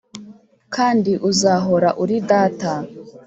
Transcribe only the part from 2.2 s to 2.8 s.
data.